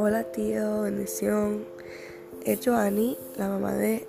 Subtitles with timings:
[0.00, 1.64] Hola tío, bendición.
[2.44, 4.06] Es Joanny, la mamá de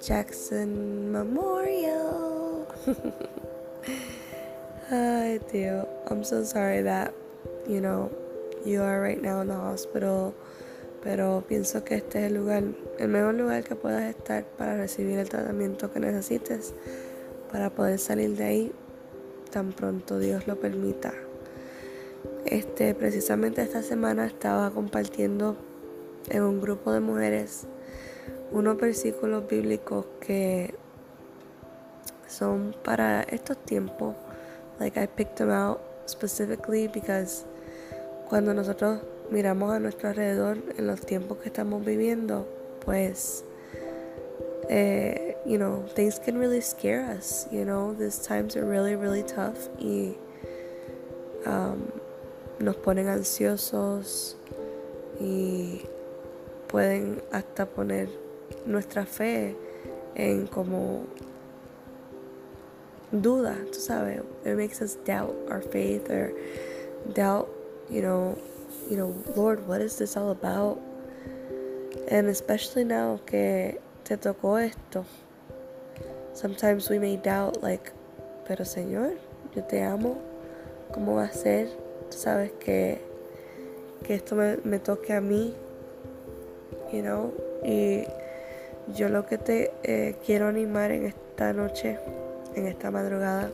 [0.00, 2.68] Jackson Memorial.
[4.90, 7.12] Ay tío, I'm so sorry that,
[7.66, 8.08] you know,
[8.64, 10.32] you are right now in the hospital.
[11.02, 12.62] Pero pienso que este es el lugar,
[13.00, 16.72] el mejor lugar que puedas estar para recibir el tratamiento que necesites,
[17.50, 18.72] para poder salir de ahí
[19.50, 21.12] tan pronto Dios lo permita.
[22.46, 25.56] Este, precisamente esta semana estaba compartiendo
[26.30, 27.66] en un grupo de mujeres
[28.52, 30.74] unos versículos bíblicos que
[32.28, 34.14] son para estos tiempos.
[34.78, 37.44] Like I picked them out specifically because
[38.28, 42.46] cuando nosotros miramos a nuestro alrededor en los tiempos que estamos viviendo,
[42.84, 43.44] pues
[44.68, 47.48] eh, you know, things can really scare us.
[47.50, 50.16] You know, these times are really, really tough y
[51.44, 51.90] um,
[52.58, 54.36] nos ponen ansiosos
[55.20, 55.82] y
[56.68, 58.08] pueden hasta poner
[58.64, 59.56] nuestra fe
[60.14, 61.04] en como
[63.12, 64.22] duda, tú sabes.
[64.44, 66.32] It makes us doubt our faith or
[67.14, 67.48] doubt,
[67.90, 68.38] you know,
[68.90, 70.78] you know, Lord, what is this all about?
[72.10, 75.04] And especially now que te tocó esto.
[76.34, 77.92] Sometimes we may doubt like,
[78.46, 79.16] pero Señor,
[79.54, 80.18] yo te amo.
[80.92, 81.85] ¿Cómo va a ser?
[82.10, 82.98] Sabes que,
[84.04, 85.54] que esto me, me toque a mí.
[86.92, 87.32] You know?
[87.64, 88.04] Y
[88.94, 91.98] yo lo que te eh, quiero animar en esta noche,
[92.54, 93.50] en esta madrugada,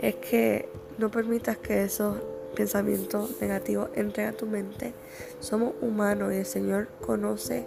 [0.00, 2.18] es que no permitas que esos
[2.54, 4.92] pensamientos negativos entren a tu mente.
[5.40, 7.64] Somos humanos y el Señor conoce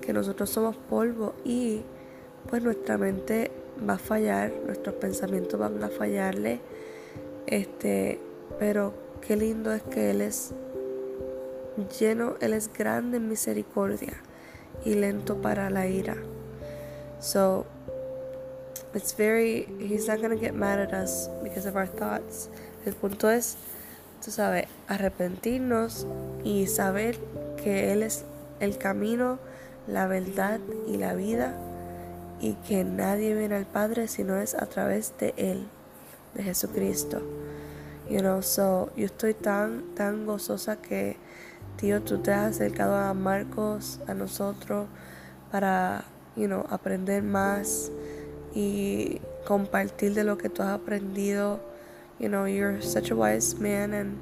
[0.00, 1.82] que nosotros somos polvo y
[2.48, 3.50] pues nuestra mente
[3.88, 6.60] va a fallar, nuestros pensamientos van a fallarle.
[7.46, 8.20] Este,
[8.58, 10.52] pero qué lindo es que Él es
[11.98, 14.14] lleno, Él es grande en misericordia
[14.84, 16.16] y lento para la ira.
[17.20, 17.66] So
[18.94, 22.48] it's very he's not gonna get mad at us because of our thoughts.
[22.84, 23.56] El punto es,
[24.24, 26.06] tú sabes, arrepentirnos
[26.44, 27.16] y saber
[27.62, 28.24] que Él es
[28.60, 29.38] el camino,
[29.86, 31.54] la verdad y la vida
[32.40, 35.68] y que nadie viene al Padre si no es a través de Él,
[36.34, 37.20] de Jesucristo.
[38.08, 41.16] You know, so yo estoy tan, tan gozosa que
[41.76, 44.86] Tío, tú te has acercado a Marcos, a nosotros,
[45.50, 46.04] para,
[46.36, 47.90] you know, aprender más
[48.54, 51.60] y compartir de lo que tú has aprendido.
[52.20, 54.18] You know, you're such a wise man and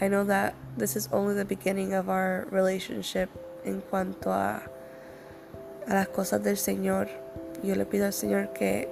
[0.00, 3.28] I know that this is only the beginning of our relationship
[3.64, 4.62] en cuanto a,
[5.88, 7.08] a las cosas del Señor.
[7.64, 8.88] Yo le pido al Señor que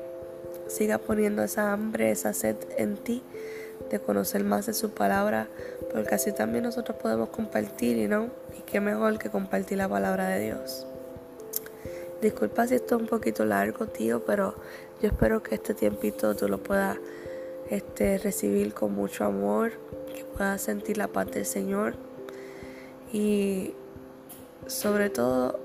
[0.73, 3.23] siga poniendo esa hambre, esa sed en ti
[3.91, 5.49] de conocer más de su palabra,
[5.93, 8.31] porque así también nosotros podemos compartir, ¿no?
[8.59, 10.87] Y qué mejor que compartir la palabra de Dios.
[12.23, 14.55] Disculpa si esto es un poquito largo, tío, pero
[15.01, 16.97] yo espero que este tiempito tú lo puedas
[17.69, 19.73] este, recibir con mucho amor,
[20.15, 21.95] que puedas sentir la paz del Señor
[23.13, 23.75] y
[24.67, 25.59] sobre todo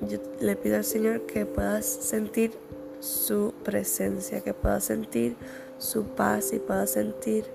[0.00, 2.52] yo le pido al Señor que puedas sentir
[3.00, 5.36] su presencia, que puedas sentir
[5.78, 7.46] su paz y puedas sentir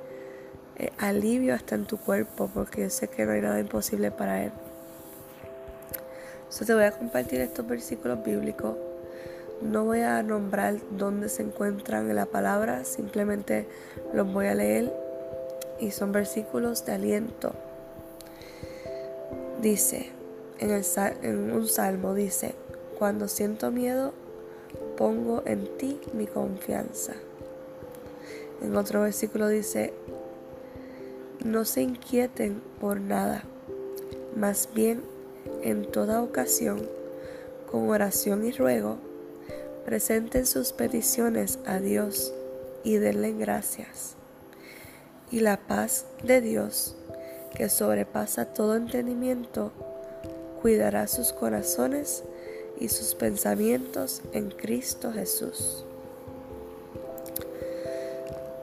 [0.77, 4.43] eh, alivio hasta en tu cuerpo, porque yo sé que no hay nada imposible para
[4.43, 4.51] Él.
[6.49, 8.75] So, te voy a compartir estos versículos bíblicos.
[9.61, 13.67] No voy a nombrar dónde se encuentran en la palabra, simplemente
[14.13, 14.93] los voy a leer
[15.79, 17.53] y son versículos de aliento.
[19.61, 20.11] Dice,
[20.59, 20.83] en,
[21.23, 22.53] en un salmo dice,
[22.97, 24.13] cuando siento miedo,
[24.97, 27.13] pongo en ti mi confianza.
[28.61, 29.93] En otro versículo dice,
[31.43, 33.43] no se inquieten por nada,
[34.35, 35.03] más bien
[35.61, 36.87] en toda ocasión,
[37.69, 38.97] con oración y ruego,
[39.85, 42.33] presenten sus peticiones a Dios
[42.83, 44.15] y denle gracias.
[45.31, 46.95] Y la paz de Dios,
[47.55, 49.71] que sobrepasa todo entendimiento,
[50.61, 52.23] cuidará sus corazones
[52.79, 55.85] y sus pensamientos en Cristo Jesús.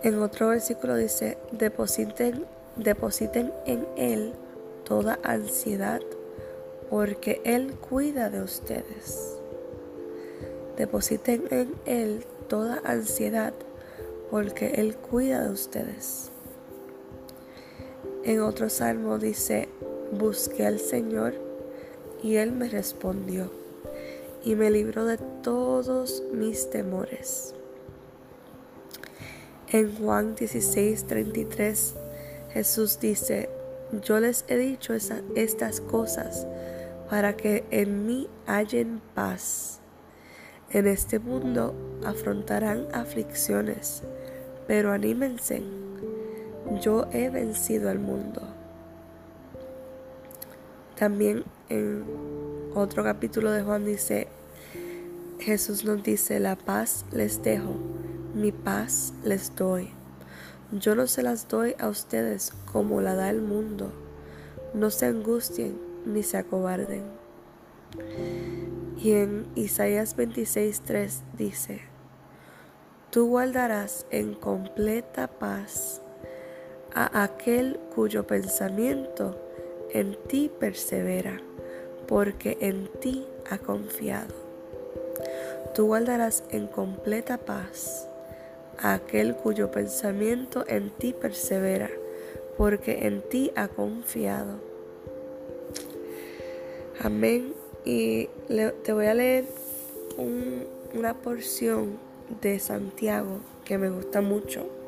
[0.02, 2.44] En otro versículo dice, depositen,
[2.76, 4.32] depositen en Él
[4.84, 6.00] toda ansiedad,
[6.90, 9.36] porque Él cuida de ustedes.
[10.76, 13.54] Depositen en Él toda ansiedad,
[14.30, 16.30] porque Él cuida de ustedes.
[18.24, 19.68] En otro salmo dice,
[20.10, 21.34] busqué al Señor
[22.22, 23.61] y Él me respondió
[24.44, 27.54] y me libró de todos mis temores.
[29.68, 31.94] En Juan 16, 33,
[32.50, 33.48] Jesús dice,
[34.04, 36.46] yo les he dicho estas cosas
[37.08, 39.80] para que en mí hallen paz.
[40.70, 41.74] En este mundo
[42.04, 44.02] afrontarán aflicciones,
[44.66, 45.62] pero anímense,
[46.80, 48.42] yo he vencido al mundo.
[50.98, 52.04] También en
[52.74, 54.28] otro capítulo de Juan dice,
[55.38, 57.74] Jesús nos dice, la paz les dejo,
[58.34, 59.90] mi paz les doy.
[60.72, 63.92] Yo no se las doy a ustedes como la da el mundo.
[64.72, 67.02] No se angustien ni se acobarden.
[68.98, 71.82] Y en Isaías 26:3 dice,
[73.10, 76.00] Tú guardarás en completa paz
[76.94, 79.38] a aquel cuyo pensamiento
[79.92, 81.42] en ti persevera,
[82.06, 84.34] porque en ti ha confiado.
[85.74, 88.08] Tú guardarás en completa paz
[88.78, 91.90] a aquel cuyo pensamiento en ti persevera,
[92.58, 94.60] porque en ti ha confiado.
[97.00, 97.54] Amén.
[97.84, 98.28] Y
[98.84, 99.44] te voy a leer
[100.94, 101.98] una porción
[102.40, 104.81] de Santiago que me gusta mucho.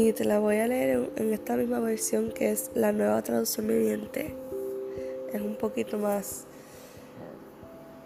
[0.00, 3.66] Y te la voy a leer en, esta misma versión que es la nueva traducción
[3.66, 4.32] viviente.
[5.32, 6.44] Es un poquito más,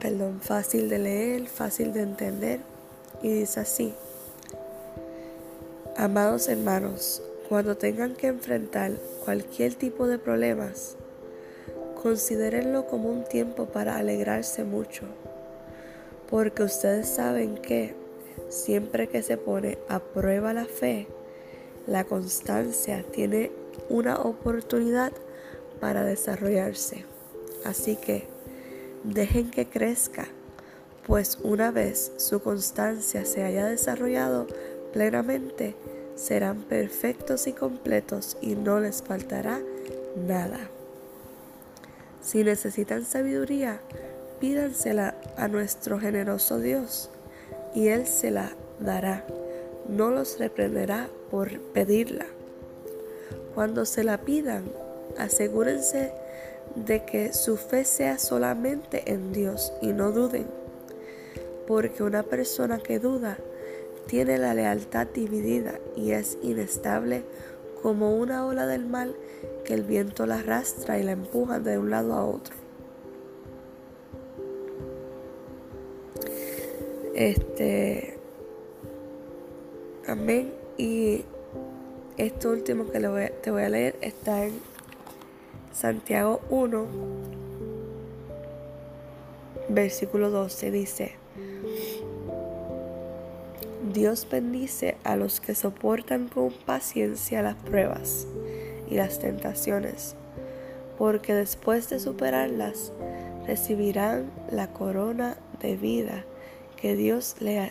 [0.00, 2.60] perdón, fácil de leer, fácil de entender.
[3.20, 3.92] Y dice así,
[5.94, 8.92] amados hermanos, cuando tengan que enfrentar
[9.26, 10.96] cualquier tipo de problemas,
[12.02, 15.02] considérenlo como un tiempo para alegrarse mucho,
[16.30, 17.94] porque ustedes saben que
[18.48, 21.06] siempre que se pone a prueba la fe,
[21.87, 23.50] la constancia tiene
[23.88, 25.12] una oportunidad
[25.81, 27.05] para desarrollarse.
[27.64, 28.26] Así que
[29.05, 30.26] dejen que crezca,
[31.06, 34.46] pues una vez su constancia se haya desarrollado
[34.93, 35.75] plenamente,
[36.14, 39.61] serán perfectos y completos y no les faltará
[40.17, 40.69] nada.
[42.20, 43.81] Si necesitan sabiduría,
[44.38, 47.11] pídansela a nuestro generoso Dios
[47.75, 49.25] y Él se la dará
[49.88, 52.26] no los reprenderá por pedirla.
[53.55, 54.64] Cuando se la pidan,
[55.19, 56.12] asegúrense
[56.76, 60.46] de que su fe sea solamente en Dios y no duden,
[61.67, 63.38] porque una persona que duda
[64.06, 67.25] tiene la lealtad dividida y es inestable
[67.82, 69.17] como una ola del mal
[69.64, 72.55] que el viento la arrastra y la empuja de un lado a otro.
[77.14, 78.19] Este
[80.06, 80.62] Amén.
[80.82, 81.25] Y
[82.17, 84.55] esto último que te voy a leer está en
[85.73, 86.87] Santiago 1,
[89.69, 90.73] versículo 12.
[90.73, 91.12] Dice,
[93.93, 98.26] Dios bendice a los que soportan con paciencia las pruebas
[98.90, 100.17] y las tentaciones,
[100.99, 102.90] porque después de superarlas
[103.46, 106.25] recibirán la corona de vida
[106.75, 107.70] que Dios le,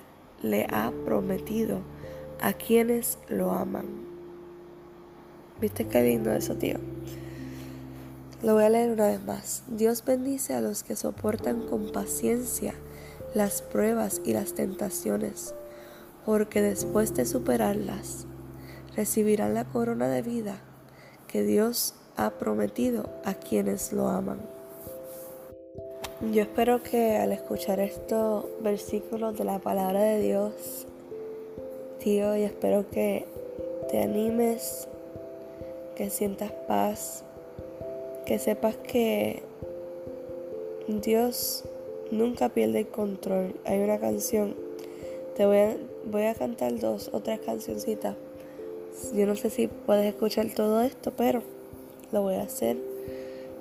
[0.69, 1.81] ha prometido
[2.41, 3.85] a quienes lo aman.
[5.59, 6.77] ¿Viste qué lindo eso, tío?
[8.41, 9.63] Lo voy a leer una vez más.
[9.67, 12.73] Dios bendice a los que soportan con paciencia
[13.35, 15.53] las pruebas y las tentaciones,
[16.25, 18.25] porque después de superarlas,
[18.95, 20.57] recibirán la corona de vida
[21.27, 24.41] que Dios ha prometido a quienes lo aman.
[26.31, 30.87] Yo espero que al escuchar estos versículos de la palabra de Dios,
[32.03, 33.25] y espero que
[33.89, 34.87] te animes,
[35.95, 37.23] que sientas paz,
[38.25, 39.43] que sepas que
[40.87, 41.63] Dios
[42.09, 43.53] nunca pierde el control.
[43.65, 44.55] Hay una canción,
[45.35, 48.15] te voy a, voy a cantar dos o tres cancioncitas.
[49.13, 51.43] Yo no sé si puedes escuchar todo esto, pero
[52.11, 52.77] lo voy a hacer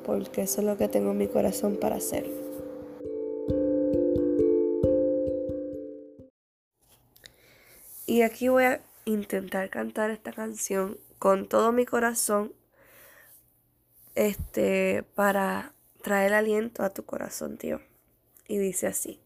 [0.06, 2.49] porque eso es lo que tengo en mi corazón para hacer.
[8.10, 12.52] Y aquí voy a intentar cantar esta canción con todo mi corazón
[14.16, 17.80] este para traer aliento a tu corazón, tío.
[18.48, 19.20] Y dice así.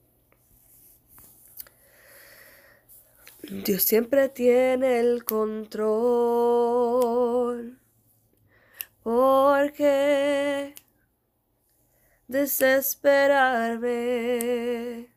[3.64, 5.80] Dios siempre tiene el control.
[9.02, 10.74] Porque
[12.28, 15.13] desesperarme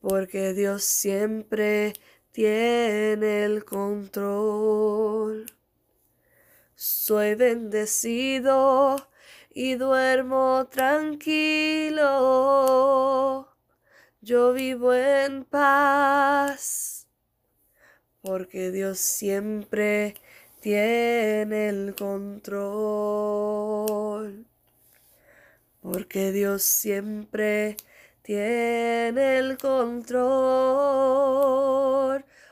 [0.00, 1.94] porque Dios siempre
[2.32, 5.46] tiene el control.
[6.74, 9.08] Soy bendecido
[9.50, 12.06] y duermo tranquilo.
[14.20, 17.07] Yo vivo en paz,
[18.28, 20.14] porque Dios siempre
[20.60, 23.24] tiene el control.
[25.80, 27.78] Porque Dios siempre
[28.20, 30.12] tiene el control.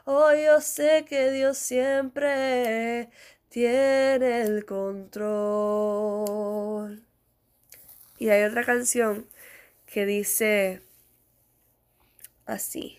[0.07, 3.11] Oh, yo sé que Dios siempre
[3.51, 5.37] tiene el control.
[8.19, 9.27] Y hay otra canción
[9.85, 10.81] que dice
[12.47, 12.99] así.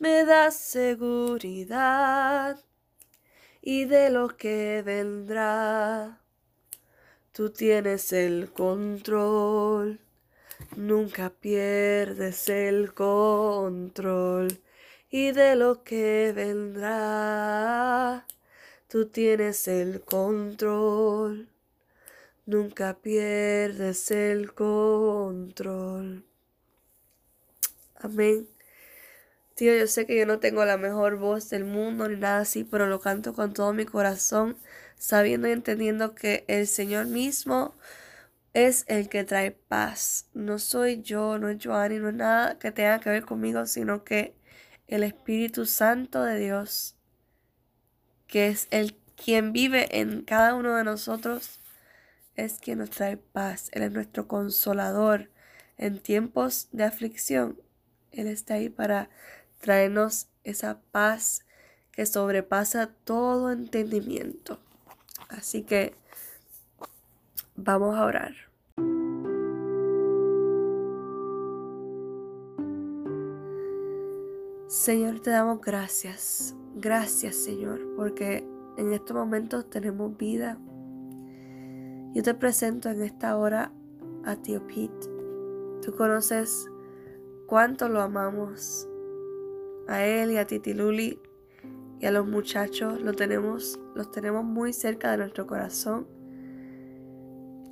[0.00, 2.58] me da seguridad
[3.60, 6.22] y de lo que vendrá.
[7.32, 10.00] Tú tienes el control,
[10.74, 14.62] nunca pierdes el control
[15.10, 18.26] y de lo que vendrá.
[18.88, 21.50] Tú tienes el control,
[22.46, 26.24] nunca pierdes el control.
[27.96, 28.48] Amén.
[29.66, 32.86] Yo sé que yo no tengo la mejor voz del mundo ni nada así, pero
[32.86, 34.56] lo canto con todo mi corazón,
[34.96, 37.74] sabiendo y entendiendo que el Señor mismo
[38.54, 40.28] es el que trae paz.
[40.34, 44.04] No soy yo, no es Joanny, no es nada que tenga que ver conmigo, sino
[44.04, 44.34] que
[44.88, 46.96] el Espíritu Santo de Dios,
[48.26, 51.60] que es el quien vive en cada uno de nosotros,
[52.36, 53.68] es quien nos trae paz.
[53.72, 55.30] Él es nuestro consolador
[55.76, 57.60] en tiempos de aflicción.
[58.12, 59.08] Él está ahí para
[59.60, 61.44] traernos esa paz
[61.92, 64.58] que sobrepasa todo entendimiento.
[65.28, 65.94] Así que
[67.56, 68.34] vamos a orar.
[74.66, 76.54] Señor, te damos gracias.
[76.76, 80.58] Gracias, Señor, porque en estos momentos tenemos vida.
[82.14, 83.72] Yo te presento en esta hora
[84.24, 85.08] a Tío Pete.
[85.82, 86.66] Tú conoces
[87.46, 88.88] cuánto lo amamos,
[89.90, 91.20] a él y a Titi Luli
[91.98, 96.06] y a los muchachos lo tenemos, los tenemos muy cerca de nuestro corazón.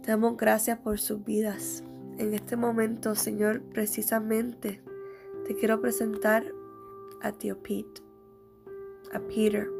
[0.02, 1.84] Te damos gracias por sus vidas.
[2.18, 4.82] En este momento, Señor, precisamente
[5.46, 6.44] te quiero presentar
[7.22, 8.02] a Tío Pete,
[9.12, 9.70] a Peter,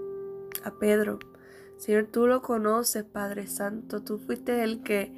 [0.63, 1.19] a Pedro.
[1.77, 4.03] Señor, tú lo conoces, Padre Santo.
[4.03, 5.13] Tú fuiste el que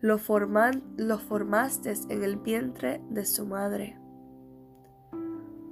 [0.00, 4.01] lo, forman, lo formaste en el vientre de su madre.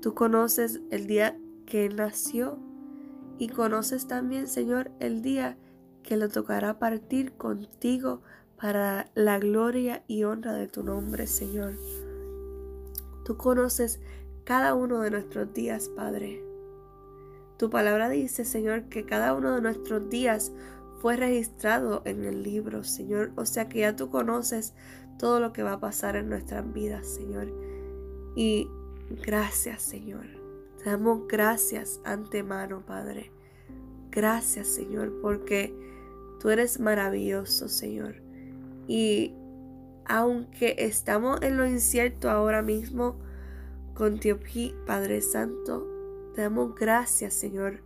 [0.00, 2.58] Tú conoces el día que nació
[3.38, 5.58] y conoces también, Señor, el día
[6.02, 8.22] que le tocará partir contigo
[8.56, 11.78] para la gloria y honra de tu nombre, Señor.
[13.24, 14.00] Tú conoces
[14.44, 16.42] cada uno de nuestros días, Padre.
[17.58, 20.52] Tu palabra dice, Señor, que cada uno de nuestros días
[21.00, 23.32] fue registrado en el libro, Señor.
[23.36, 24.74] O sea que ya tú conoces
[25.18, 27.52] todo lo que va a pasar en nuestras vidas, Señor.
[28.34, 28.68] Y
[29.10, 30.26] Gracias, Señor.
[30.78, 33.32] Te damos gracias antemano, Padre.
[34.10, 35.74] Gracias, Señor, porque
[36.40, 38.16] tú eres maravilloso, Señor.
[38.86, 39.34] Y
[40.06, 43.16] aunque estamos en lo incierto ahora mismo,
[43.94, 45.86] con Teopí, Padre Santo,
[46.34, 47.80] te damos gracias, Señor.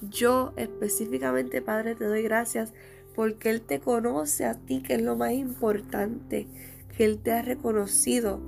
[0.00, 2.72] Yo específicamente, Padre, te doy gracias
[3.14, 6.48] porque Él te conoce a ti, que es lo más importante,
[6.96, 8.40] que Él te ha reconocido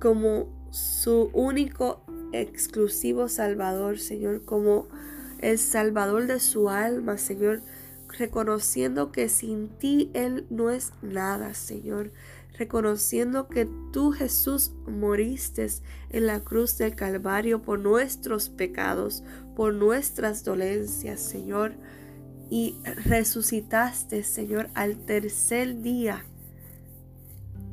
[0.00, 2.02] como su único
[2.32, 4.88] exclusivo Salvador, Señor, como
[5.40, 7.60] el Salvador de su alma, Señor,
[8.18, 12.10] reconociendo que sin ti Él no es nada, Señor,
[12.56, 15.66] reconociendo que tú Jesús moriste
[16.10, 19.22] en la cruz del Calvario por nuestros pecados,
[19.54, 21.74] por nuestras dolencias, Señor,
[22.48, 26.24] y resucitaste, Señor, al tercer día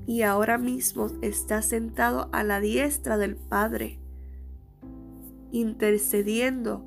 [0.09, 3.99] y ahora mismo está sentado a la diestra del Padre,
[5.51, 6.83] intercediendo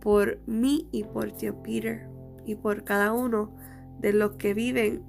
[0.00, 2.08] por mí y por tío Peter
[2.46, 3.54] y por cada uno
[4.00, 5.04] de los que viven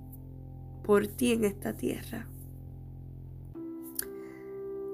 [0.84, 2.27] por ti en esta tierra.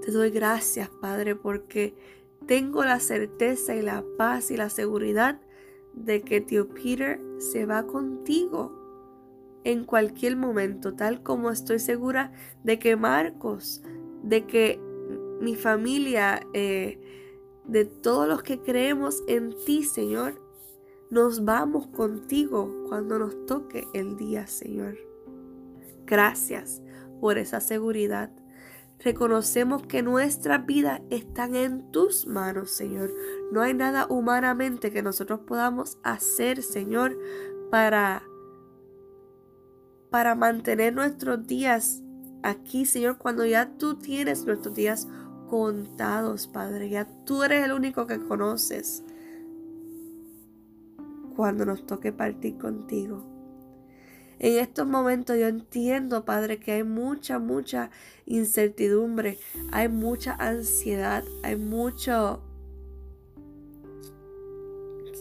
[0.06, 1.96] Te doy gracias, Padre, porque
[2.46, 5.42] tengo la certeza y la paz y la seguridad
[5.96, 8.85] de que tío Peter se va contigo
[9.66, 12.32] en cualquier momento, tal como estoy segura
[12.64, 13.82] de que Marcos,
[14.24, 14.80] de que
[15.42, 17.02] mi familia, eh,
[17.66, 20.40] de todos los que creemos en ti, Señor,
[21.10, 24.98] nos vamos contigo cuando nos toque el día, Señor.
[26.06, 26.82] Gracias
[27.20, 28.32] por esa seguridad.
[29.00, 33.12] Reconocemos que nuestras vidas están en tus manos, Señor.
[33.52, 37.18] No hay nada humanamente que nosotros podamos hacer, Señor,
[37.72, 38.24] para
[40.16, 42.02] para mantener nuestros días
[42.42, 45.10] aquí, Señor, cuando ya tú tienes nuestros días
[45.50, 46.88] contados, Padre.
[46.90, 49.04] Ya tú eres el único que conoces
[51.36, 53.26] cuando nos toque partir contigo.
[54.40, 57.90] En estos momentos yo entiendo, Padre, que hay mucha, mucha
[58.26, 59.38] incertidumbre,
[59.74, 62.42] hay mucha ansiedad, hay mucho...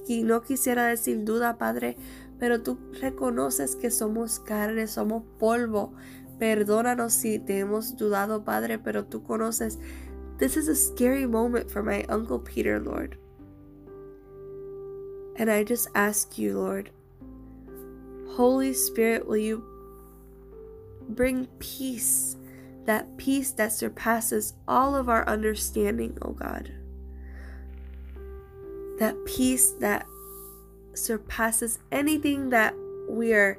[0.06, 1.96] Y no quisiera decir duda, Padre,
[2.38, 5.94] pero tú reconoces que somos carne, somos polvo.
[6.38, 9.78] Perdónanos si te hemos dudado, Padre, pero tú conoces.
[10.38, 13.16] This is a scary moment for my Uncle Peter, Lord.
[15.36, 16.90] And I just ask you, Lord,
[18.36, 19.64] Holy Spirit, will you
[21.08, 22.36] bring peace,
[22.84, 26.72] that peace that surpasses all of our understanding, oh God?
[28.98, 30.06] That peace that
[30.94, 32.74] surpasses anything that
[33.08, 33.58] we are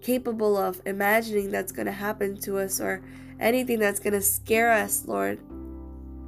[0.00, 3.02] capable of imagining that's going to happen to us or
[3.40, 5.40] anything that's going to scare us, Lord.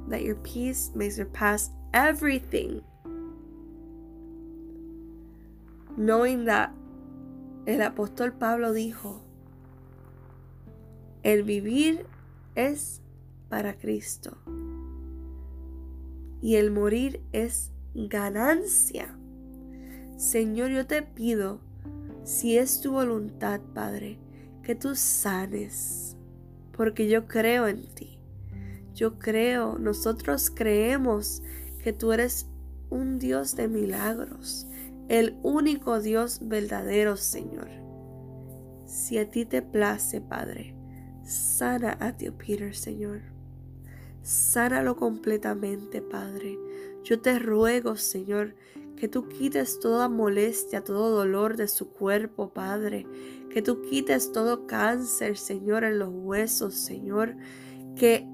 [0.07, 2.83] That your peace may surpass everything.
[5.97, 6.71] Knowing that
[7.67, 9.21] el apóstol Pablo dijo,
[11.23, 12.05] el vivir
[12.55, 13.01] es
[13.49, 14.37] para Cristo
[16.41, 19.15] y el morir es ganancia.
[20.21, 21.61] Señor, yo te pido,
[22.23, 24.19] si es tu voluntad, Padre,
[24.61, 26.15] que tú sanes,
[26.77, 28.19] porque yo creo en ti.
[28.93, 31.41] Yo creo, nosotros creemos
[31.83, 32.45] que tú eres
[32.91, 34.67] un Dios de milagros,
[35.09, 37.69] el único Dios verdadero, Señor.
[38.85, 40.75] Si a ti te place, Padre,
[41.23, 43.21] sana a tío Peter, Señor.
[44.21, 46.59] Sánalo completamente, Padre.
[47.03, 48.53] Yo te ruego, Señor,
[49.01, 53.07] que tú quites toda molestia, todo dolor de su cuerpo, Padre.
[53.49, 57.35] Que tú quites todo cáncer, Señor, en los huesos, Señor.
[57.95, 58.27] Que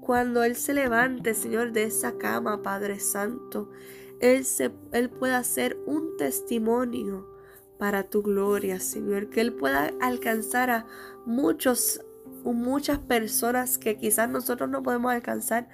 [0.00, 3.68] cuando Él se levante, Señor, de esa cama, Padre Santo,
[4.20, 7.26] Él, se, él pueda ser un testimonio
[7.76, 9.30] para tu gloria, Señor.
[9.30, 10.86] Que Él pueda alcanzar a
[11.24, 12.00] muchos,
[12.44, 15.68] muchas personas que quizás nosotros no podemos alcanzar,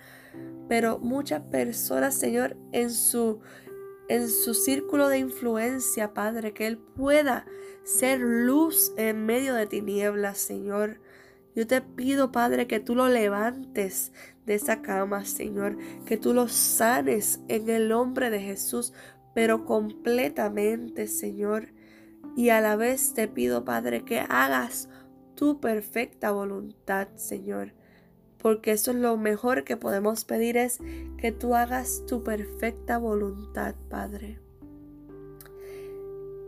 [0.67, 3.41] pero muchas personas, Señor, en su
[4.09, 7.47] en su círculo de influencia, Padre, que Él pueda
[7.85, 11.01] ser luz en medio de tinieblas, Señor.
[11.55, 14.13] Yo te pido, Padre, que tú lo levantes
[14.47, 18.93] de esa cama, Señor, que tú lo sanes en el nombre de Jesús,
[19.35, 21.73] pero completamente, Señor.
[22.37, 24.89] Y a la vez te pido, Padre, que hagas
[25.35, 27.75] tu perfecta voluntad, Señor
[28.43, 30.81] porque eso es lo mejor que podemos pedir es
[31.17, 34.41] que tú hagas tu perfecta voluntad, Padre.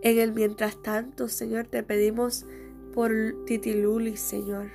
[0.03, 2.47] En el mientras tanto, Señor, te pedimos
[2.93, 3.13] por
[3.47, 4.73] Titiluli, Señor.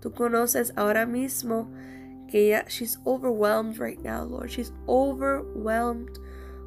[0.00, 1.70] Tú conoces ahora mismo
[2.28, 4.50] que ella, she's overwhelmed right now, Lord.
[4.50, 6.18] She's overwhelmed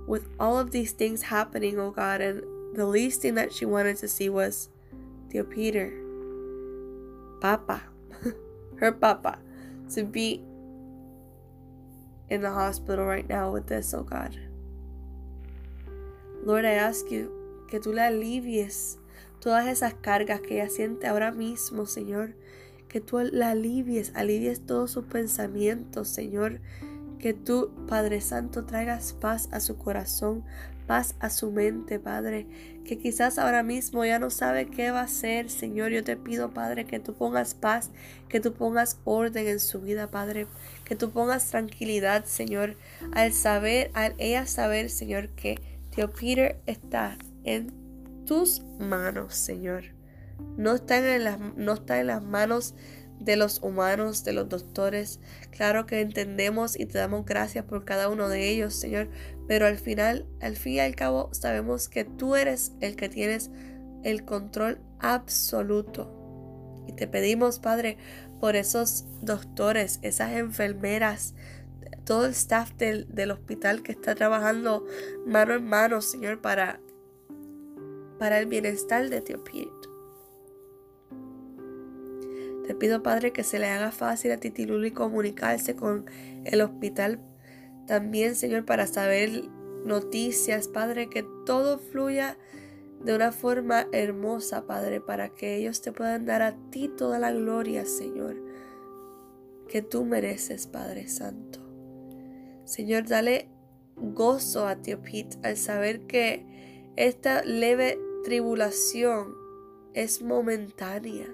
[0.08, 2.22] with all of these things happening, oh God.
[2.22, 2.42] And
[2.74, 4.70] the least thing that she wanted to see was
[5.30, 5.92] Tío Peter,
[7.42, 7.84] Papa,
[8.78, 9.40] her Papa.
[9.96, 10.42] To be
[12.30, 14.38] in the hospital right now with this, oh God.
[16.44, 17.32] Lord, I ask you
[17.70, 19.00] que tú le alivies
[19.40, 22.36] todas esas cargas que ella siente ahora mismo, Señor.
[22.88, 26.62] Que tú la alivies, alivies todos sus pensamientos, Señor.
[27.20, 30.46] Que tú, Padre Santo, traigas paz a su corazón,
[30.88, 32.48] paz a su mente, Padre,
[32.86, 35.92] que quizás ahora mismo ya no sabe qué va a hacer, Señor.
[35.92, 37.92] Yo te pido, Padre, que tú pongas paz,
[38.30, 40.48] que tú pongas orden en su vida, Padre,
[40.86, 42.78] que tú pongas tranquilidad, Señor,
[43.14, 45.60] al saber, al ella saber, Señor, que
[45.98, 47.74] Tío Peter está en
[48.26, 49.84] tus manos, Señor.
[50.56, 52.78] No está en las, no está en las manos de
[53.20, 55.20] los humanos, de los doctores.
[55.52, 59.10] Claro que entendemos y te damos gracias por cada uno de ellos, Señor,
[59.48, 63.52] pero al final, al fin y al cabo, sabemos que tú eres el que tienes
[64.04, 66.14] el control absoluto.
[66.88, 67.98] Y te pedimos, Padre,
[68.40, 71.34] por esos doctores, esas enfermeras,
[72.06, 74.86] todo el staff del, hospital que está trabajando
[75.26, 76.80] mano en mano, Señor, para,
[78.18, 79.77] para el bienestar de Pete.
[82.68, 86.06] Te pido, Padre, que se le haga fácil a Titi Luli comunicarse con
[86.44, 87.22] el hospital
[87.88, 89.46] también, Señor, para saber
[89.86, 92.38] noticias, Padre, que todo fluya
[93.02, 97.32] de una forma hermosa, Padre, para que ellos te puedan dar a ti toda la
[97.32, 98.36] gloria, Señor,
[99.70, 101.62] que tú mereces, Padre Santo.
[102.66, 103.48] Señor, dale
[103.96, 109.34] gozo a Tío Pete al saber que esta leve tribulación
[109.94, 111.28] es momentánea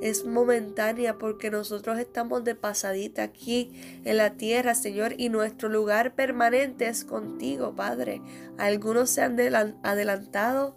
[0.00, 3.72] es momentánea porque nosotros estamos de pasadita aquí
[4.04, 8.22] en la tierra, Señor, y nuestro lugar permanente es contigo, Padre.
[8.58, 9.38] Algunos se han
[9.82, 10.76] adelantado,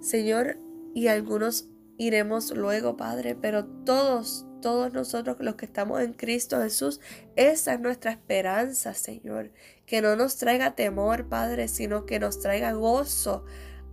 [0.00, 0.58] Señor,
[0.94, 7.00] y algunos iremos luego, Padre, pero todos, todos nosotros los que estamos en Cristo Jesús,
[7.36, 9.52] esa es nuestra esperanza, Señor.
[9.86, 13.44] Que no nos traiga temor, Padre, sino que nos traiga gozo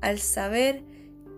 [0.01, 0.83] al saber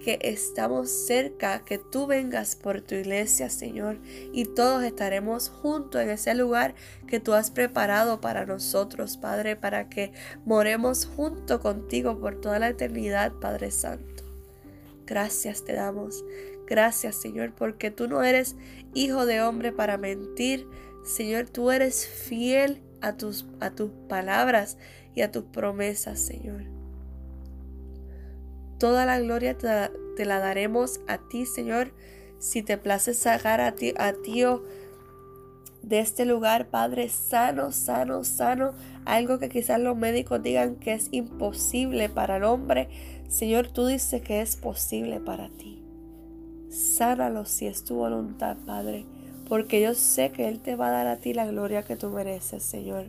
[0.03, 3.99] que estamos cerca, que tú vengas por tu iglesia, Señor,
[4.33, 6.75] y todos estaremos juntos en ese lugar
[7.07, 10.11] que tú has preparado para nosotros, Padre, para que
[10.45, 14.23] moremos junto contigo por toda la eternidad, Padre Santo.
[15.05, 16.23] Gracias te damos.
[16.67, 18.55] Gracias, Señor, porque tú no eres
[18.93, 20.67] hijo de hombre para mentir.
[21.05, 24.77] Señor, tú eres fiel a tus, a tus palabras
[25.15, 26.72] y a tus promesas, Señor.
[28.83, 31.93] Toda la gloria te, la daremos a ti, Señor.
[32.37, 34.61] Si te place sacar a ti, a tío
[35.81, 38.73] de este lugar, Padre, sano, sano, sano.
[39.05, 42.89] Algo que quizás los médicos digan que es imposible para el hombre.
[43.29, 45.81] Señor, tú dices que es posible para ti.
[46.67, 49.05] Sánalo si es tu voluntad, Padre.
[49.47, 52.09] Porque yo sé que Él te va a dar a ti la gloria que tú
[52.09, 53.05] mereces, Señor.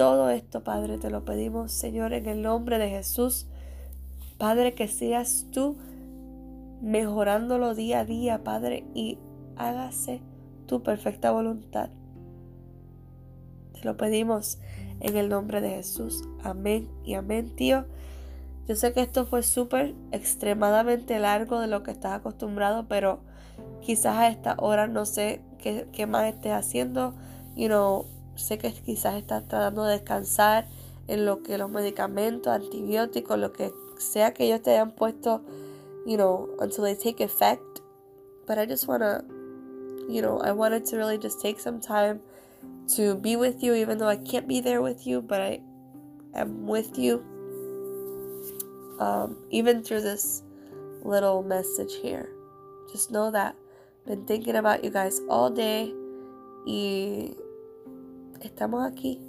[0.00, 3.46] Todo esto, Padre, te lo pedimos, Señor, en el nombre de Jesús.
[4.38, 5.76] Padre, que seas tú
[6.80, 9.18] mejorándolo día a día, Padre, y
[9.56, 10.22] hágase
[10.64, 11.90] tu perfecta voluntad.
[13.74, 14.58] Te lo pedimos
[15.00, 16.22] en el nombre de Jesús.
[16.42, 17.84] Amén y amén, tío.
[18.66, 23.20] Yo sé que esto fue súper extremadamente largo de lo que estás acostumbrado, pero
[23.82, 27.12] quizás a esta hora no sé qué, qué más estés haciendo.
[27.54, 28.06] You know,
[28.42, 30.66] sé que quizás estás tratando de descansar
[31.08, 35.42] en lo que los medicamentos, antibióticos, lo que sea que ellos te hayan puesto,
[36.06, 37.80] you know, until they take effect.
[38.46, 39.24] But I just want to,
[40.08, 42.20] you know, I wanted to really just take some time
[42.96, 45.60] to be with you, even though I can't be there with you, but I
[46.34, 47.24] am with you.
[48.98, 50.42] Um, even through this
[51.02, 52.28] little message here.
[52.92, 53.54] Just know that
[54.02, 55.92] I've been thinking about you guys all day.
[56.66, 57.34] Y
[58.48, 59.20] estamos aquí.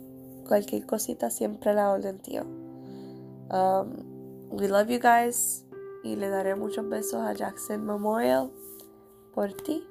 [0.48, 2.44] Cualquier cosita siempre la orden, tío.
[3.52, 5.66] Um, we love you guys.
[6.04, 8.52] Y le daré muchos besos a Jackson Memorial
[9.34, 9.88] por ti,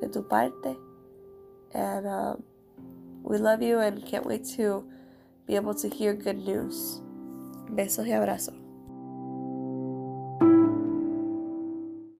[0.00, 0.76] de tu parte.
[1.72, 2.42] And um,
[3.22, 4.84] we love you and can't wait to
[5.46, 7.00] be able to hear good news.
[7.70, 8.57] Besos y abrazos.